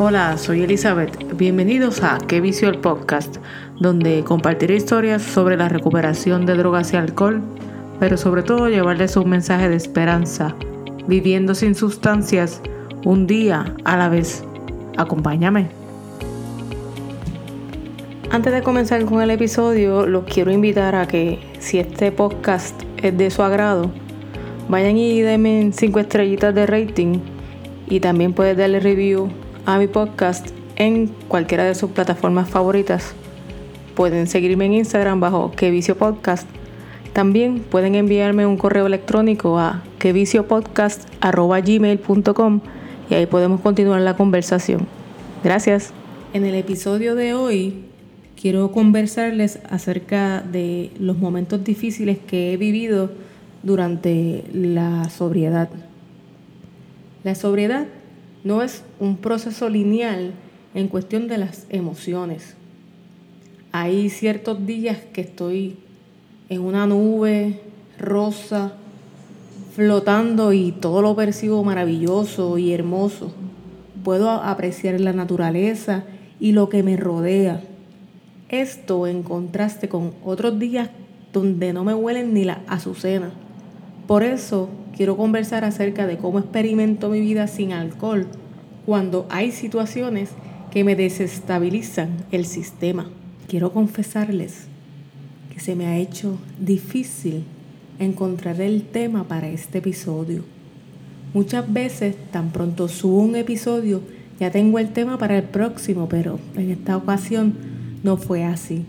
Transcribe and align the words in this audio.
Hola, 0.00 0.38
soy 0.38 0.62
Elizabeth. 0.62 1.36
Bienvenidos 1.36 2.04
a 2.04 2.18
Qué 2.18 2.40
Vicio 2.40 2.68
el 2.68 2.78
Podcast, 2.78 3.38
donde 3.80 4.22
compartiré 4.22 4.76
historias 4.76 5.22
sobre 5.22 5.56
la 5.56 5.68
recuperación 5.68 6.46
de 6.46 6.54
drogas 6.54 6.92
y 6.92 6.96
alcohol, 6.96 7.42
pero 7.98 8.16
sobre 8.16 8.44
todo 8.44 8.68
llevarles 8.68 9.16
un 9.16 9.28
mensaje 9.28 9.68
de 9.68 9.74
esperanza, 9.74 10.54
viviendo 11.08 11.52
sin 11.56 11.74
sustancias, 11.74 12.62
un 13.04 13.26
día 13.26 13.74
a 13.82 13.96
la 13.96 14.08
vez. 14.08 14.44
Acompáñame. 14.96 15.66
Antes 18.30 18.52
de 18.52 18.62
comenzar 18.62 19.04
con 19.04 19.20
el 19.20 19.32
episodio, 19.32 20.06
los 20.06 20.22
quiero 20.26 20.52
invitar 20.52 20.94
a 20.94 21.08
que 21.08 21.40
si 21.58 21.80
este 21.80 22.12
podcast 22.12 22.80
es 23.02 23.18
de 23.18 23.32
su 23.32 23.42
agrado, 23.42 23.90
vayan 24.68 24.96
y 24.96 25.22
denme 25.22 25.70
5 25.72 25.98
estrellitas 25.98 26.54
de 26.54 26.66
rating 26.66 27.18
y 27.88 27.98
también 27.98 28.32
puedes 28.32 28.56
darle 28.56 28.78
review 28.78 29.28
a 29.68 29.78
mi 29.78 29.86
podcast 29.86 30.48
en 30.76 31.08
cualquiera 31.28 31.64
de 31.64 31.74
sus 31.74 31.90
plataformas 31.90 32.48
favoritas. 32.48 33.12
Pueden 33.94 34.26
seguirme 34.26 34.64
en 34.64 34.72
Instagram 34.72 35.20
bajo 35.20 35.52
Que 35.52 35.70
Vicio 35.70 35.98
Podcast. 35.98 36.48
También 37.12 37.58
pueden 37.58 37.94
enviarme 37.94 38.46
un 38.46 38.56
correo 38.56 38.86
electrónico 38.86 39.58
a 39.58 39.82
queviciopodcast.gmail.com 39.98 42.60
y 43.10 43.14
ahí 43.14 43.26
podemos 43.26 43.60
continuar 43.60 44.00
la 44.00 44.16
conversación. 44.16 44.86
Gracias. 45.44 45.92
En 46.32 46.46
el 46.46 46.54
episodio 46.54 47.14
de 47.14 47.34
hoy 47.34 47.84
quiero 48.40 48.72
conversarles 48.72 49.58
acerca 49.68 50.40
de 50.40 50.92
los 50.98 51.18
momentos 51.18 51.62
difíciles 51.62 52.16
que 52.16 52.54
he 52.54 52.56
vivido 52.56 53.10
durante 53.62 54.44
la 54.50 55.10
sobriedad. 55.10 55.68
La 57.22 57.34
sobriedad 57.34 57.86
no 58.44 58.62
es 58.62 58.84
un 59.00 59.16
proceso 59.16 59.68
lineal 59.68 60.32
en 60.74 60.88
cuestión 60.88 61.28
de 61.28 61.38
las 61.38 61.66
emociones. 61.70 62.54
Hay 63.72 64.10
ciertos 64.10 64.66
días 64.66 64.98
que 65.12 65.22
estoy 65.22 65.76
en 66.48 66.62
una 66.62 66.86
nube 66.86 67.60
rosa, 67.98 68.72
flotando 69.74 70.52
y 70.52 70.72
todo 70.72 71.02
lo 71.02 71.14
percibo 71.14 71.62
maravilloso 71.64 72.58
y 72.58 72.72
hermoso. 72.72 73.32
Puedo 74.04 74.30
apreciar 74.30 75.00
la 75.00 75.12
naturaleza 75.12 76.04
y 76.40 76.52
lo 76.52 76.68
que 76.68 76.82
me 76.82 76.96
rodea. 76.96 77.60
Esto 78.48 79.06
en 79.06 79.22
contraste 79.22 79.88
con 79.88 80.12
otros 80.24 80.58
días 80.58 80.90
donde 81.32 81.72
no 81.72 81.84
me 81.84 81.94
huelen 81.94 82.32
ni 82.32 82.44
la 82.44 82.62
azucena. 82.66 83.30
Por 84.06 84.22
eso 84.22 84.70
quiero 84.98 85.16
conversar 85.16 85.64
acerca 85.64 86.08
de 86.08 86.16
cómo 86.16 86.40
experimento 86.40 87.08
mi 87.08 87.20
vida 87.20 87.46
sin 87.46 87.72
alcohol 87.72 88.26
cuando 88.84 89.28
hay 89.30 89.52
situaciones 89.52 90.30
que 90.72 90.82
me 90.82 90.96
desestabilizan 90.96 92.26
el 92.32 92.44
sistema. 92.44 93.08
Quiero 93.46 93.72
confesarles 93.72 94.66
que 95.54 95.60
se 95.60 95.76
me 95.76 95.86
ha 95.86 95.96
hecho 95.98 96.36
difícil 96.58 97.44
encontrar 98.00 98.60
el 98.60 98.82
tema 98.82 99.22
para 99.22 99.48
este 99.48 99.78
episodio. 99.78 100.42
Muchas 101.32 101.72
veces, 101.72 102.16
tan 102.32 102.50
pronto 102.50 102.88
subo 102.88 103.20
un 103.20 103.36
episodio, 103.36 104.02
ya 104.40 104.50
tengo 104.50 104.80
el 104.80 104.92
tema 104.92 105.16
para 105.16 105.38
el 105.38 105.44
próximo, 105.44 106.08
pero 106.08 106.40
en 106.56 106.72
esta 106.72 106.96
ocasión 106.96 107.54
no 108.02 108.16
fue 108.16 108.42
así. 108.42 108.84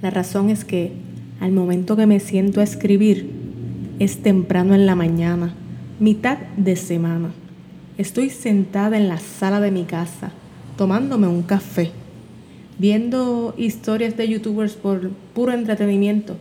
La 0.00 0.08
razón 0.08 0.48
es 0.48 0.64
que 0.64 0.92
al 1.38 1.52
momento 1.52 1.96
que 1.96 2.06
me 2.06 2.18
siento 2.18 2.62
a 2.62 2.64
escribir, 2.64 3.37
es 3.98 4.18
temprano 4.18 4.74
en 4.74 4.86
la 4.86 4.94
mañana, 4.94 5.54
mitad 5.98 6.38
de 6.56 6.76
semana. 6.76 7.30
Estoy 7.96 8.30
sentada 8.30 8.96
en 8.96 9.08
la 9.08 9.18
sala 9.18 9.60
de 9.60 9.72
mi 9.72 9.84
casa, 9.84 10.30
tomándome 10.76 11.26
un 11.26 11.42
café, 11.42 11.90
viendo 12.78 13.54
historias 13.58 14.16
de 14.16 14.28
youtubers 14.28 14.74
por 14.74 15.10
puro 15.34 15.52
entretenimiento 15.52 16.36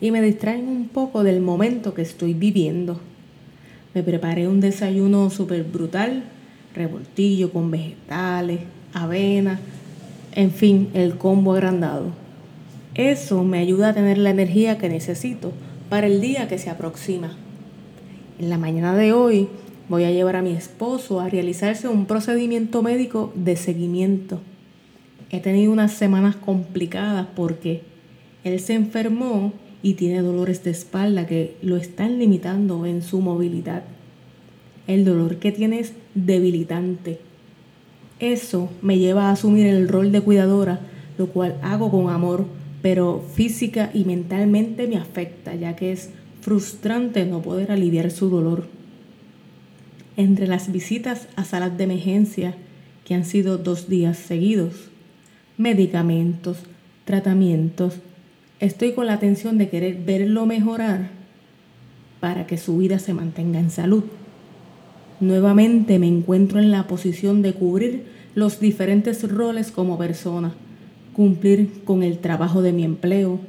y 0.00 0.10
me 0.10 0.22
distraen 0.22 0.68
un 0.68 0.88
poco 0.88 1.22
del 1.22 1.42
momento 1.42 1.92
que 1.92 2.00
estoy 2.00 2.32
viviendo. 2.32 2.98
Me 3.92 4.02
preparé 4.02 4.48
un 4.48 4.60
desayuno 4.60 5.28
súper 5.28 5.64
brutal, 5.64 6.24
revoltillo 6.74 7.52
con 7.52 7.70
vegetales, 7.70 8.60
avena, 8.94 9.60
en 10.34 10.50
fin, 10.50 10.88
el 10.94 11.18
combo 11.18 11.52
agrandado. 11.52 12.06
Eso 12.94 13.44
me 13.44 13.58
ayuda 13.58 13.90
a 13.90 13.94
tener 13.94 14.16
la 14.16 14.30
energía 14.30 14.78
que 14.78 14.88
necesito 14.88 15.52
para 15.92 16.06
el 16.06 16.22
día 16.22 16.48
que 16.48 16.56
se 16.56 16.70
aproxima. 16.70 17.36
En 18.38 18.48
la 18.48 18.56
mañana 18.56 18.96
de 18.96 19.12
hoy 19.12 19.48
voy 19.90 20.04
a 20.04 20.10
llevar 20.10 20.36
a 20.36 20.40
mi 20.40 20.52
esposo 20.52 21.20
a 21.20 21.28
realizarse 21.28 21.86
un 21.86 22.06
procedimiento 22.06 22.82
médico 22.82 23.30
de 23.34 23.56
seguimiento. 23.56 24.40
He 25.28 25.40
tenido 25.40 25.70
unas 25.70 25.92
semanas 25.92 26.34
complicadas 26.34 27.26
porque 27.36 27.82
él 28.42 28.58
se 28.60 28.72
enfermó 28.72 29.52
y 29.82 29.92
tiene 29.92 30.22
dolores 30.22 30.64
de 30.64 30.70
espalda 30.70 31.26
que 31.26 31.58
lo 31.60 31.76
están 31.76 32.18
limitando 32.18 32.86
en 32.86 33.02
su 33.02 33.20
movilidad. 33.20 33.82
El 34.86 35.04
dolor 35.04 35.36
que 35.36 35.52
tiene 35.52 35.80
es 35.80 35.92
debilitante. 36.14 37.20
Eso 38.18 38.70
me 38.80 38.98
lleva 38.98 39.28
a 39.28 39.32
asumir 39.32 39.66
el 39.66 39.88
rol 39.88 40.10
de 40.10 40.22
cuidadora, 40.22 40.80
lo 41.18 41.26
cual 41.26 41.58
hago 41.60 41.90
con 41.90 42.08
amor, 42.08 42.46
pero 42.82 43.24
física 43.34 43.90
y 43.94 44.04
mentalmente 44.04 44.86
me 44.86 44.96
afecta, 44.96 45.54
ya 45.54 45.76
que 45.76 45.92
es 45.92 46.10
frustrante 46.40 47.24
no 47.24 47.40
poder 47.40 47.72
aliviar 47.72 48.10
su 48.10 48.28
dolor. 48.28 48.66
Entre 50.16 50.46
las 50.46 50.70
visitas 50.70 51.28
a 51.36 51.44
salas 51.44 51.78
de 51.78 51.84
emergencia, 51.84 52.54
que 53.04 53.14
han 53.14 53.24
sido 53.24 53.56
dos 53.56 53.88
días 53.88 54.18
seguidos, 54.18 54.90
medicamentos, 55.56 56.58
tratamientos, 57.04 57.94
Estoy 58.62 58.92
con 58.92 59.06
la 59.06 59.14
atención 59.14 59.58
de 59.58 59.68
querer 59.68 59.96
verlo 60.06 60.46
mejorar 60.46 61.10
para 62.20 62.46
que 62.46 62.58
su 62.58 62.78
vida 62.78 63.00
se 63.00 63.12
mantenga 63.12 63.58
en 63.58 63.72
salud. 63.72 64.04
Nuevamente 65.18 65.98
me 65.98 66.06
encuentro 66.06 66.60
en 66.60 66.70
la 66.70 66.86
posición 66.86 67.42
de 67.42 67.54
cubrir 67.54 68.04
los 68.36 68.60
diferentes 68.60 69.28
roles 69.28 69.72
como 69.72 69.98
persona, 69.98 70.54
cumplir 71.14 71.82
con 71.84 72.02
el 72.02 72.18
trabajo 72.18 72.62
de 72.62 72.72
mi 72.72 72.84
empleo, 72.84 73.40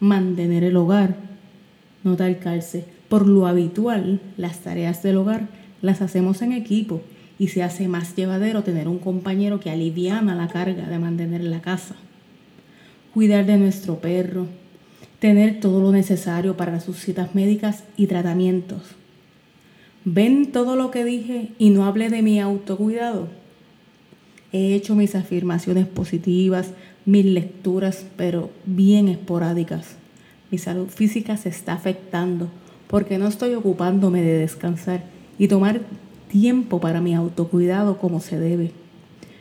mantener 0.00 0.64
el 0.64 0.76
hogar, 0.76 1.16
no 2.04 2.16
talcarse. 2.16 2.84
Por 3.08 3.26
lo 3.26 3.46
habitual, 3.46 4.20
las 4.36 4.60
tareas 4.60 5.02
del 5.02 5.16
hogar 5.16 5.48
las 5.82 6.02
hacemos 6.02 6.42
en 6.42 6.52
equipo 6.52 7.02
y 7.38 7.48
se 7.48 7.62
hace 7.62 7.88
más 7.88 8.16
llevadero 8.16 8.62
tener 8.62 8.88
un 8.88 8.98
compañero 8.98 9.60
que 9.60 9.70
aliviana 9.70 10.34
la 10.34 10.48
carga 10.48 10.88
de 10.88 10.98
mantener 10.98 11.44
la 11.44 11.60
casa 11.60 11.96
cuidar 13.16 13.46
de 13.46 13.56
nuestro 13.56 13.98
perro, 13.98 14.46
tener 15.20 15.58
todo 15.58 15.80
lo 15.80 15.90
necesario 15.90 16.54
para 16.58 16.80
sus 16.80 16.98
citas 16.98 17.34
médicas 17.34 17.82
y 17.96 18.08
tratamientos. 18.08 18.82
¿Ven 20.04 20.52
todo 20.52 20.76
lo 20.76 20.90
que 20.90 21.02
dije 21.02 21.48
y 21.58 21.70
no 21.70 21.86
hablé 21.86 22.10
de 22.10 22.20
mi 22.20 22.40
autocuidado? 22.40 23.28
He 24.52 24.74
hecho 24.74 24.94
mis 24.94 25.14
afirmaciones 25.14 25.86
positivas, 25.86 26.74
mis 27.06 27.24
lecturas, 27.24 28.04
pero 28.16 28.50
bien 28.66 29.08
esporádicas. 29.08 29.96
Mi 30.50 30.58
salud 30.58 30.88
física 30.88 31.36
se 31.36 31.48
está 31.48 31.72
afectando 31.72 32.48
porque 32.88 33.18
no 33.18 33.28
estoy 33.28 33.54
ocupándome 33.54 34.22
de 34.22 34.38
descansar 34.38 35.04
y 35.38 35.48
tomar 35.48 35.80
tiempo 36.28 36.80
para 36.80 37.00
mi 37.00 37.14
autocuidado 37.14 37.98
como 37.98 38.20
se 38.20 38.38
debe. 38.38 38.72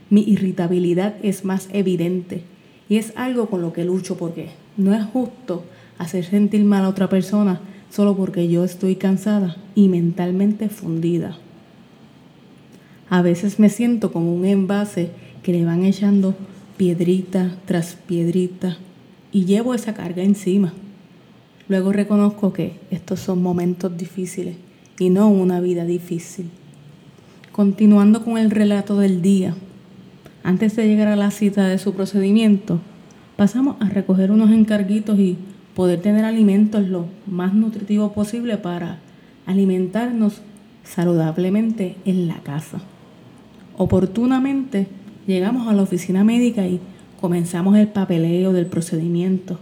Mi 0.09 0.21
irritabilidad 0.21 1.15
es 1.23 1.43
más 1.43 1.67
evidente 1.73 2.43
y 2.87 2.97
es 2.97 3.13
algo 3.15 3.47
con 3.47 3.61
lo 3.61 3.73
que 3.73 3.83
lucho 3.83 4.15
porque 4.17 4.49
no 4.77 4.93
es 4.93 5.03
justo 5.03 5.63
hacer 5.97 6.25
sentir 6.25 6.63
mal 6.63 6.85
a 6.85 6.89
otra 6.89 7.09
persona 7.09 7.59
solo 7.89 8.15
porque 8.15 8.47
yo 8.47 8.63
estoy 8.63 8.95
cansada 8.95 9.57
y 9.73 9.87
mentalmente 9.87 10.69
fundida. 10.69 11.37
A 13.09 13.21
veces 13.21 13.59
me 13.59 13.69
siento 13.69 14.11
como 14.11 14.35
un 14.35 14.45
envase 14.45 15.09
que 15.43 15.53
le 15.53 15.66
van 15.66 15.85
echando 15.85 16.35
piedrita 16.77 17.57
tras 17.66 17.95
piedrita 17.95 18.77
y 19.31 19.45
llevo 19.45 19.73
esa 19.73 19.93
carga 19.93 20.23
encima. 20.23 20.73
Luego 21.67 21.91
reconozco 21.91 22.53
que 22.53 22.79
estos 22.91 23.19
son 23.19 23.41
momentos 23.41 23.97
difíciles 23.97 24.55
y 24.99 25.09
no 25.09 25.29
una 25.29 25.59
vida 25.59 25.85
difícil. 25.85 26.49
Continuando 27.51 28.23
con 28.23 28.37
el 28.37 28.51
relato 28.51 28.97
del 28.97 29.22
día, 29.22 29.55
antes 30.43 30.75
de 30.75 30.87
llegar 30.87 31.07
a 31.07 31.16
la 31.16 31.31
cita 31.31 31.67
de 31.67 31.77
su 31.77 31.93
procedimiento, 31.93 32.79
pasamos 33.35 33.78
a 33.79 33.89
recoger 33.89 34.31
unos 34.31 34.51
encarguitos 34.51 35.17
y 35.17 35.37
poder 35.73 36.01
tener 36.01 36.23
alimentos 36.23 36.87
lo 36.87 37.07
más 37.25 37.53
nutritivos 37.53 38.11
posible 38.13 38.57
para 38.57 38.99
alimentarnos 39.45 40.41
saludablemente 40.83 41.95
en 42.05 42.28
la 42.28 42.35
casa. 42.35 42.79
Oportunamente 43.78 44.87
llegamos 45.27 45.67
a 45.67 45.73
la 45.73 45.83
oficina 45.83 46.23
médica 46.23 46.67
y 46.67 46.79
comenzamos 47.19 47.77
el 47.77 47.87
papeleo 47.87 48.53
del 48.53 48.66
procedimiento. 48.67 49.59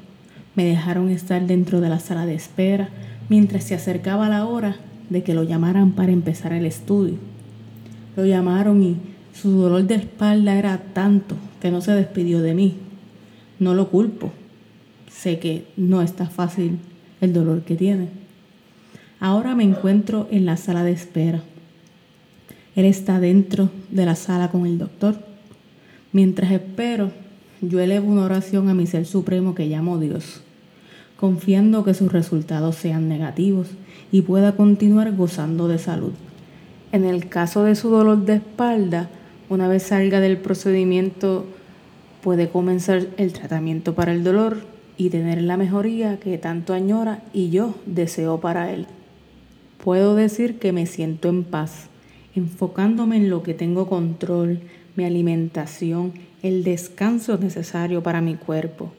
Me 0.55 0.65
dejaron 0.65 1.09
estar 1.09 1.45
dentro 1.47 1.81
de 1.81 1.89
la 1.89 1.99
sala 1.99 2.25
de 2.25 2.35
espera 2.35 2.89
mientras 3.29 3.63
se 3.63 3.75
acercaba 3.75 4.29
la 4.29 4.45
hora 4.45 4.77
de 5.09 5.23
que 5.23 5.33
lo 5.33 5.43
llamaran 5.43 5.91
para 5.91 6.11
empezar 6.11 6.53
el 6.53 6.65
estudio. 6.65 7.15
Lo 8.15 8.25
llamaron 8.25 8.83
y 8.83 8.97
Su 9.33 9.49
dolor 9.49 9.83
de 9.85 9.95
espalda 9.95 10.55
era 10.55 10.77
tanto 10.93 11.35
que 11.59 11.71
no 11.71 11.81
se 11.81 11.91
despidió 11.93 12.41
de 12.41 12.53
mí. 12.53 12.75
No 13.57 13.73
lo 13.73 13.89
culpo. 13.89 14.31
Sé 15.11 15.39
que 15.39 15.65
no 15.75 16.03
está 16.03 16.27
fácil 16.27 16.77
el 17.19 17.33
dolor 17.33 17.63
que 17.63 17.75
tiene. 17.75 18.09
Ahora 19.19 19.55
me 19.55 19.63
encuentro 19.63 20.27
en 20.29 20.45
la 20.45 20.57
sala 20.57 20.83
de 20.83 20.91
espera. 20.91 21.41
Él 22.75 22.85
está 22.85 23.19
dentro 23.19 23.71
de 23.89 24.05
la 24.05 24.15
sala 24.15 24.51
con 24.51 24.67
el 24.67 24.77
doctor. 24.77 25.32
Mientras 26.13 26.51
espero, 26.51 27.11
yo 27.59 27.79
elevo 27.79 28.07
una 28.11 28.25
oración 28.25 28.69
a 28.69 28.75
mi 28.75 28.85
ser 28.85 29.07
supremo 29.07 29.55
que 29.55 29.65
llamo 29.65 29.97
Dios, 29.97 30.41
confiando 31.17 31.83
que 31.83 31.95
sus 31.95 32.11
resultados 32.11 32.75
sean 32.75 33.09
negativos 33.09 33.69
y 34.11 34.21
pueda 34.21 34.55
continuar 34.55 35.15
gozando 35.15 35.67
de 35.67 35.79
salud. 35.79 36.13
En 36.91 37.03
el 37.03 37.29
caso 37.29 37.63
de 37.63 37.73
su 37.73 37.89
dolor 37.89 38.25
de 38.25 38.35
espalda, 38.35 39.09
una 39.49 39.67
vez 39.67 39.81
salga 39.81 40.19
del 40.19 40.37
procedimiento, 40.37 41.47
puede 42.21 42.47
comenzar 42.47 43.07
el 43.17 43.33
tratamiento 43.33 43.95
para 43.95 44.13
el 44.13 44.23
dolor 44.23 44.57
y 44.97 45.09
tener 45.09 45.41
la 45.41 45.57
mejoría 45.57 46.19
que 46.19 46.37
tanto 46.37 46.75
añora 46.75 47.23
y 47.33 47.49
yo 47.49 47.73
deseo 47.87 48.39
para 48.39 48.71
él. 48.71 48.85
Puedo 49.83 50.13
decir 50.13 50.59
que 50.59 50.73
me 50.73 50.85
siento 50.85 51.27
en 51.27 51.43
paz, 51.43 51.87
enfocándome 52.35 53.17
en 53.17 53.31
lo 53.31 53.41
que 53.41 53.55
tengo 53.55 53.89
control, 53.89 54.59
mi 54.95 55.05
alimentación, 55.05 56.13
el 56.41 56.63
descanso 56.63 57.37
necesario 57.37 58.03
para 58.03 58.21
mi 58.21 58.35
cuerpo. 58.35 58.93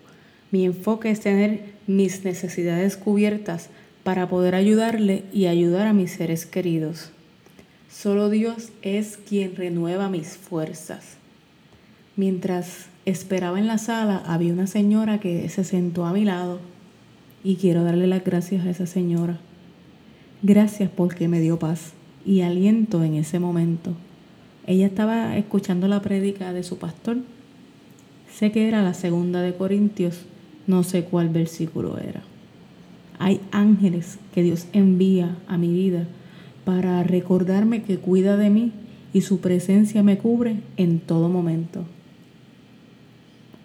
Mi 0.51 0.65
enfoque 0.65 1.11
es 1.11 1.21
tener 1.21 1.75
mis 1.87 2.25
necesidades 2.25 2.97
cubiertas 2.97 3.71
para 4.03 4.29
poder 4.29 4.55
ayudarle 4.55 5.25
y 5.33 5.47
ayudar 5.47 5.87
a 5.87 5.93
mis 5.93 6.13
seres 6.13 6.47
queridos. 6.47 7.11
Solo 7.91 8.29
Dios 8.29 8.71
es 8.83 9.17
quien 9.17 9.57
renueva 9.57 10.09
mis 10.09 10.37
fuerzas. 10.37 11.17
Mientras 12.17 12.87
esperaba 13.07 13.59
en 13.59 13.67
la 13.67 13.79
sala, 13.79 14.23
había 14.27 14.53
una 14.53 14.67
señora 14.67 15.21
que 15.21 15.49
se 15.49 15.65
sentó 15.65 16.05
a 16.05 16.13
mi 16.13 16.25
lado 16.25 16.61
y 17.43 17.57
quiero 17.57 17.85
darle 17.85 18.07
las 18.07 18.25
gracias 18.25 18.67
a 18.67 18.71
esa 18.71 18.87
señora. 18.87 19.39
Gracias 20.43 20.91
porque 20.95 21.29
me 21.29 21.41
dio 21.41 21.59
paz 21.59 21.93
y 22.25 22.43
aliento 22.43 23.03
en 23.05 23.15
ese 23.15 23.39
momento. 23.39 23.95
Ella 24.67 24.87
estaba 24.87 25.37
escuchando 25.37 25.89
la 25.89 26.01
prédica 26.01 26.53
de 26.53 26.63
su 26.63 26.79
pastor 26.79 27.19
Sé 28.35 28.51
que 28.51 28.67
era 28.67 28.83
la 28.83 28.95
segunda 28.95 29.43
de 29.43 29.55
Corintios, 29.55 30.23
no 30.67 30.83
sé 30.83 31.05
cuál 31.05 31.29
versículo 31.29 31.99
era. 31.99 32.25
Hay 33.21 33.41
ángeles 33.53 34.19
que 34.35 34.43
Dios 34.43 34.67
envía 34.73 35.37
a 35.47 35.57
mi 35.57 35.73
vida 35.73 36.09
para 36.65 37.05
recordarme 37.05 37.85
que 37.85 37.99
cuida 37.99 38.37
de 38.37 38.51
mí 38.51 38.73
y 39.13 39.21
su 39.21 39.39
presencia 39.39 40.03
me 40.03 40.19
cubre 40.19 40.57
en 40.77 40.99
todo 40.99 41.29
momento. 41.29 41.85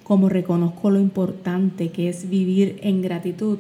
Como 0.04 0.30
reconozco 0.30 0.92
lo 0.92 1.00
importante 1.00 1.90
que 1.90 2.08
es 2.08 2.30
vivir 2.30 2.78
en 2.84 3.02
gratitud, 3.02 3.58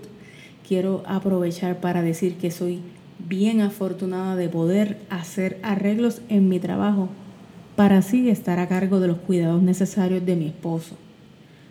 quiero 0.67 1.01
aprovechar 1.07 1.79
para 1.79 2.03
decir 2.03 2.35
que 2.35 2.51
soy 2.51 2.81
bien 3.27 3.61
afortunada 3.61 4.35
de 4.35 4.47
poder 4.47 4.99
hacer 5.09 5.57
arreglos 5.63 6.21
en 6.29 6.49
mi 6.49 6.59
trabajo 6.59 7.09
para 7.79 7.99
así 7.99 8.29
estar 8.29 8.59
a 8.59 8.67
cargo 8.67 8.99
de 8.99 9.07
los 9.07 9.19
cuidados 9.19 9.63
necesarios 9.63 10.25
de 10.25 10.35
mi 10.35 10.47
esposo. 10.47 10.97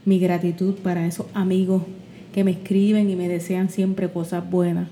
Mi 0.06 0.18
gratitud 0.18 0.76
para 0.76 1.06
esos 1.06 1.26
amigos 1.34 1.82
que 2.32 2.44
me 2.44 2.52
escriben 2.52 3.10
y 3.10 3.14
me 3.14 3.28
desean 3.28 3.68
siempre 3.68 4.08
cosas 4.08 4.48
buenas. 4.48 4.88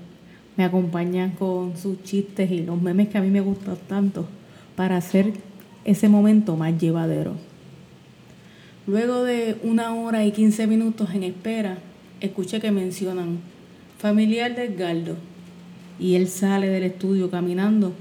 Me 0.57 0.63
acompañan 0.63 1.31
con 1.31 1.75
sus 1.75 2.03
chistes 2.03 2.51
y 2.51 2.61
los 2.61 2.79
memes 2.79 3.07
que 3.09 3.17
a 3.17 3.21
mí 3.21 3.31
me 3.31 3.41
gustan 3.41 3.77
tanto 3.87 4.27
para 4.75 4.97
hacer 4.97 5.33
ese 5.85 6.07
momento 6.07 6.55
más 6.55 6.77
llevadero. 6.77 7.33
Luego 8.85 9.23
de 9.23 9.57
una 9.63 9.95
hora 9.95 10.23
y 10.23 10.31
quince 10.31 10.67
minutos 10.67 11.15
en 11.15 11.23
espera, 11.23 11.79
escuché 12.21 12.61
que 12.61 12.69
mencionan 12.69 13.39
familiar 13.97 14.55
de 14.55 14.65
Edgardo 14.65 15.15
y 15.99 16.13
él 16.13 16.27
sale 16.27 16.67
del 16.67 16.83
estudio 16.83 17.31
caminando, 17.31 17.93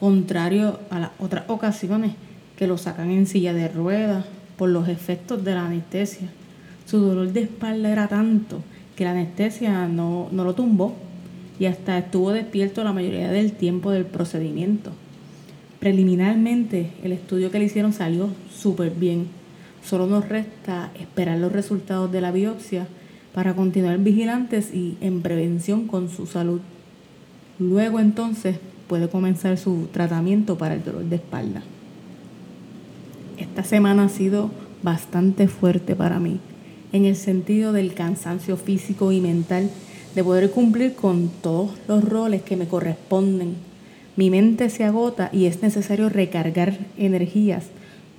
contrario 0.00 0.80
a 0.88 1.00
las 1.00 1.10
otras 1.18 1.44
ocasiones 1.48 2.12
que 2.56 2.66
lo 2.66 2.78
sacan 2.78 3.10
en 3.10 3.26
silla 3.26 3.52
de 3.52 3.68
ruedas 3.68 4.24
por 4.56 4.68
los 4.70 4.88
efectos 4.88 5.44
de 5.44 5.54
la 5.54 5.66
anestesia. 5.66 6.28
Su 6.86 6.98
dolor 6.98 7.32
de 7.32 7.42
espalda 7.42 7.90
era 7.90 8.08
tanto 8.08 8.62
que 8.96 9.04
la 9.04 9.10
anestesia 9.10 9.86
no, 9.88 10.28
no 10.32 10.44
lo 10.44 10.54
tumbó 10.54 10.94
y 11.58 11.66
hasta 11.66 11.98
estuvo 11.98 12.32
despierto 12.32 12.84
la 12.84 12.92
mayoría 12.92 13.30
del 13.30 13.52
tiempo 13.52 13.90
del 13.90 14.06
procedimiento. 14.06 14.92
Preliminarmente, 15.80 16.92
el 17.02 17.12
estudio 17.12 17.50
que 17.50 17.58
le 17.58 17.66
hicieron 17.66 17.92
salió 17.92 18.30
súper 18.54 18.90
bien. 18.90 19.26
Solo 19.84 20.06
nos 20.06 20.28
resta 20.28 20.90
esperar 20.98 21.38
los 21.38 21.52
resultados 21.52 22.10
de 22.10 22.20
la 22.20 22.32
biopsia 22.32 22.86
para 23.34 23.54
continuar 23.54 23.98
vigilantes 23.98 24.74
y 24.74 24.96
en 25.00 25.20
prevención 25.22 25.86
con 25.86 26.08
su 26.08 26.26
salud. 26.26 26.60
Luego 27.58 28.00
entonces 28.00 28.56
puede 28.88 29.08
comenzar 29.08 29.58
su 29.58 29.88
tratamiento 29.92 30.56
para 30.56 30.74
el 30.74 30.84
dolor 30.84 31.04
de 31.04 31.16
espalda. 31.16 31.62
Esta 33.36 33.64
semana 33.64 34.04
ha 34.04 34.08
sido 34.08 34.50
bastante 34.82 35.48
fuerte 35.48 35.94
para 35.94 36.18
mí, 36.18 36.40
en 36.92 37.04
el 37.04 37.16
sentido 37.16 37.72
del 37.72 37.94
cansancio 37.94 38.56
físico 38.56 39.12
y 39.12 39.20
mental 39.20 39.70
de 40.14 40.24
poder 40.24 40.50
cumplir 40.50 40.94
con 40.94 41.28
todos 41.42 41.70
los 41.88 42.02
roles 42.02 42.42
que 42.42 42.56
me 42.56 42.66
corresponden. 42.66 43.56
Mi 44.16 44.30
mente 44.30 44.70
se 44.70 44.84
agota 44.84 45.28
y 45.32 45.44
es 45.44 45.62
necesario 45.62 46.08
recargar 46.08 46.78
energías 46.96 47.64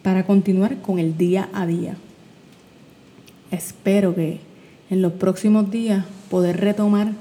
para 0.03 0.25
continuar 0.25 0.81
con 0.81 0.99
el 0.99 1.17
día 1.17 1.49
a 1.53 1.65
día. 1.65 1.95
Espero 3.49 4.13
que 4.13 4.39
en 4.89 5.01
los 5.01 5.13
próximos 5.13 5.71
días 5.71 6.05
poder 6.29 6.59
retomar 6.59 7.13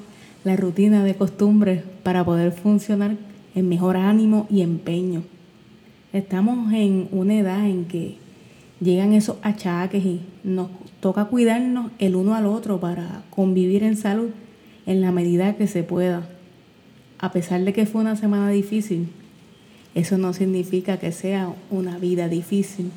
la 0.45 0.57
rutina 0.57 1.03
de 1.05 1.15
costumbre 1.15 1.83
para 2.03 2.25
poder 2.25 2.53
funcionar 2.53 3.17
en 3.55 3.69
mejor 3.69 3.97
ánimo 3.97 4.47
y 4.51 4.61
empeño. 4.61 5.23
Estamos 6.13 6.73
en 6.73 7.09
una 7.11 7.35
edad 7.35 7.67
en 7.67 7.85
que 7.85 8.17
llegan 8.81 9.13
esos 9.13 9.37
achaques 9.43 10.05
y 10.05 10.21
nos 10.45 10.69
toca 11.01 11.27
cuidarnos 11.27 11.91
el 11.99 12.15
uno 12.15 12.35
al 12.35 12.47
otro 12.47 12.79
para 12.79 13.25
convivir 13.31 13.83
en 13.83 13.97
salud 13.97 14.31
en 14.87 15.01
la 15.01 15.13
medida 15.13 15.57
que 15.57 15.67
se 15.67 15.83
pueda. 15.83 16.29
A 17.19 17.33
pesar 17.33 17.63
de 17.65 17.73
que 17.73 17.87
fue 17.87 18.03
una 18.03 18.17
semana 18.17 18.51
difícil, 18.51 19.09
eso 19.95 20.19
no 20.19 20.33
significa 20.33 20.99
que 20.99 21.11
sea 21.11 21.53
una 21.71 21.99
vida 21.99 22.29
difícil. 22.29 22.91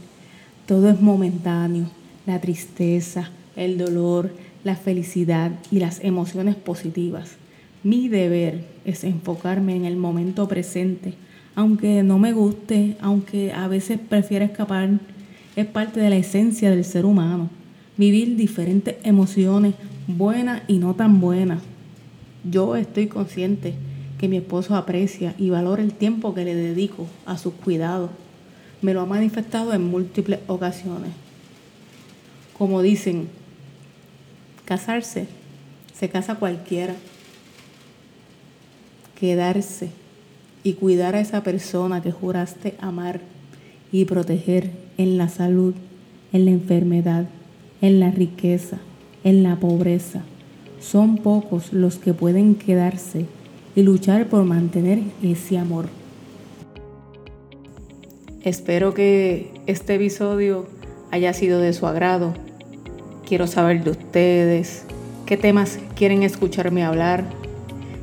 Todo 0.65 0.89
es 0.89 1.01
momentáneo. 1.01 1.89
La 2.25 2.39
tristeza, 2.41 3.31
el 3.55 3.77
dolor, 3.77 4.31
la 4.63 4.75
felicidad 4.75 5.51
y 5.71 5.79
las 5.79 6.03
emociones 6.03 6.55
positivas. 6.55 7.37
Mi 7.83 8.07
deber 8.09 8.65
es 8.85 9.03
enfocarme 9.03 9.75
en 9.75 9.85
el 9.85 9.95
momento 9.95 10.47
presente 10.47 11.13
aunque 11.59 12.03
no 12.03 12.19
me 12.19 12.31
guste, 12.31 12.95
aunque 13.01 13.51
a 13.51 13.67
veces 13.67 13.99
prefiera 13.99 14.45
escapar, 14.45 14.91
es 15.57 15.65
parte 15.65 15.99
de 15.99 16.09
la 16.09 16.15
esencia 16.15 16.69
del 16.69 16.85
ser 16.85 17.03
humano. 17.03 17.49
Vivir 17.97 18.37
diferentes 18.37 18.95
emociones, 19.03 19.75
buenas 20.07 20.61
y 20.69 20.77
no 20.77 20.93
tan 20.93 21.19
buenas. 21.19 21.61
Yo 22.49 22.77
estoy 22.77 23.07
consciente 23.07 23.73
que 24.17 24.29
mi 24.29 24.37
esposo 24.37 24.73
aprecia 24.73 25.35
y 25.37 25.49
valora 25.49 25.83
el 25.83 25.91
tiempo 25.91 26.33
que 26.33 26.45
le 26.45 26.55
dedico 26.55 27.07
a 27.25 27.37
sus 27.37 27.55
cuidados. 27.55 28.09
Me 28.81 28.93
lo 28.93 29.01
ha 29.01 29.05
manifestado 29.05 29.73
en 29.73 29.83
múltiples 29.83 30.39
ocasiones. 30.47 31.11
Como 32.57 32.81
dicen, 32.81 33.27
casarse, 34.63 35.27
se 35.93 36.07
casa 36.07 36.35
cualquiera. 36.35 36.95
Quedarse 39.19 39.98
y 40.63 40.73
cuidar 40.73 41.15
a 41.15 41.21
esa 41.21 41.43
persona 41.43 42.01
que 42.01 42.11
juraste 42.11 42.75
amar 42.79 43.21
y 43.91 44.05
proteger 44.05 44.71
en 44.97 45.17
la 45.17 45.29
salud, 45.29 45.73
en 46.33 46.45
la 46.45 46.51
enfermedad, 46.51 47.25
en 47.81 47.99
la 47.99 48.11
riqueza, 48.11 48.77
en 49.23 49.43
la 49.43 49.55
pobreza. 49.57 50.21
Son 50.79 51.17
pocos 51.17 51.73
los 51.73 51.97
que 51.97 52.13
pueden 52.13 52.55
quedarse 52.55 53.25
y 53.75 53.83
luchar 53.83 54.27
por 54.27 54.43
mantener 54.43 54.99
ese 55.23 55.57
amor. 55.57 55.87
Espero 58.43 58.93
que 58.93 59.51
este 59.67 59.95
episodio 59.95 60.67
haya 61.11 61.33
sido 61.33 61.59
de 61.59 61.73
su 61.73 61.87
agrado. 61.87 62.33
Quiero 63.27 63.47
saber 63.47 63.83
de 63.83 63.91
ustedes, 63.91 64.85
qué 65.25 65.37
temas 65.37 65.79
quieren 65.95 66.23
escucharme 66.23 66.83
hablar. 66.83 67.25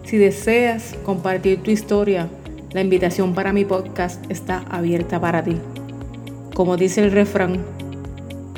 Si 0.04 0.18
deseas 0.18 0.94
compartir 1.04 1.62
tu 1.62 1.70
historia, 1.70 2.28
la 2.76 2.82
invitación 2.82 3.32
para 3.32 3.54
mi 3.54 3.64
podcast 3.64 4.30
está 4.30 4.58
abierta 4.68 5.18
para 5.18 5.42
ti. 5.42 5.56
Como 6.52 6.76
dice 6.76 7.02
el 7.02 7.10
refrán, 7.10 7.64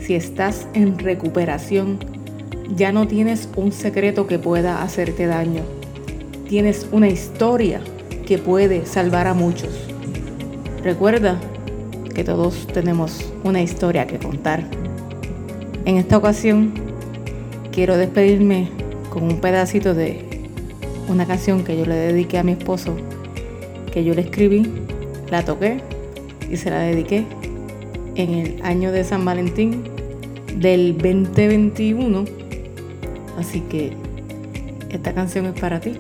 si 0.03 0.17
estás 0.17 0.67
en 0.75 0.99
recuperación, 0.99 2.01
ya 2.75 2.91
no 2.91 3.07
tienes 3.07 3.49
un 3.55 3.71
secreto 3.71 4.27
que 4.27 4.41
pueda 4.41 4.83
hacerte 4.83 5.27
daño. 5.27 5.63
Tienes 6.49 6.89
una 6.91 7.07
historia 7.07 7.81
que 8.27 8.39
puede 8.39 8.87
salvar 8.87 9.29
a 9.29 9.35
muchos. 9.35 9.87
Recuerda 10.83 11.39
que 12.13 12.25
todos 12.25 12.67
tenemos 12.67 13.25
una 13.45 13.63
historia 13.63 14.09
que 14.09 14.19
contar. 14.19 14.65
En 15.85 15.97
esta 15.97 16.19
ocasión 16.19 16.75
quiero 17.71 17.97
despedirme 17.97 18.69
con 19.11 19.23
un 19.23 19.41
pedacito 19.41 19.95
de 19.95 20.25
una 21.07 21.25
canción 21.25 21.63
que 21.63 21.79
yo 21.79 21.87
le 21.87 21.95
dediqué 21.95 22.39
a 22.39 22.43
mi 22.43 22.51
esposo, 22.51 22.97
que 23.99 24.05
yo 24.05 24.14
le 24.14 24.21
escribí, 24.21 24.62
la 25.28 25.45
toqué 25.45 25.81
y 26.49 26.57
se 26.57 26.71
la 26.71 26.78
dediqué 26.78 27.26
en 28.14 28.31
el 28.31 28.62
año 28.62 28.93
de 28.93 29.02
San 29.02 29.25
Valentín 29.25 29.83
del 30.55 30.93
2021. 30.93 32.25
Así 33.37 33.61
que 33.62 33.93
esta 34.90 35.12
canción 35.14 35.47
es 35.47 35.61
para 35.61 35.81
ti, 35.81 35.95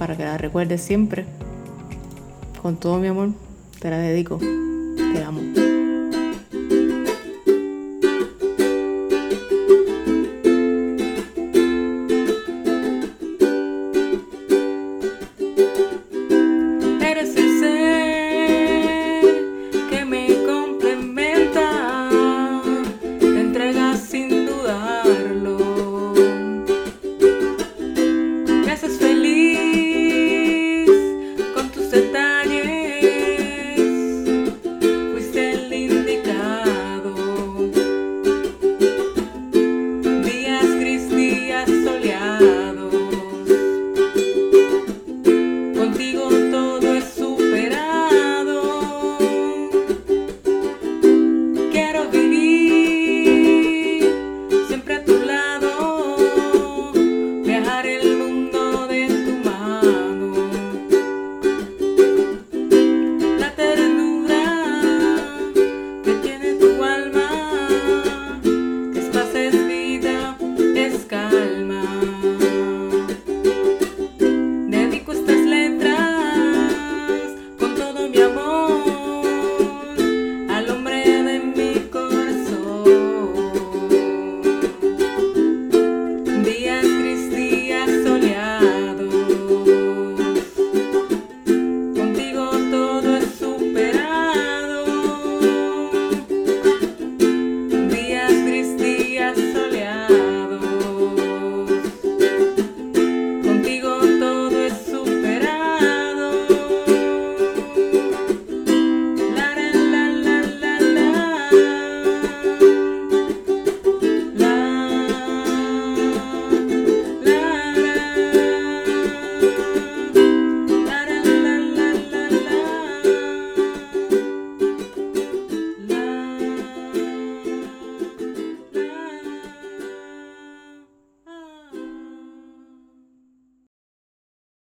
para 0.00 0.16
que 0.16 0.24
la 0.24 0.36
recuerdes 0.36 0.82
siempre. 0.82 1.26
Con 2.60 2.76
todo 2.76 2.98
mi 2.98 3.06
amor, 3.06 3.28
te 3.78 3.88
la 3.88 3.98
dedico. 3.98 4.38
Te 4.38 5.22
amo. 5.22 5.65